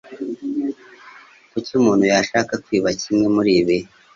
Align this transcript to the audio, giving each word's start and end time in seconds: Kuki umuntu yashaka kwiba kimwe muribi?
Kuki 1.51 1.71
umuntu 1.79 2.03
yashaka 2.13 2.53
kwiba 2.63 2.89
kimwe 3.01 3.25
muribi? 3.35 3.77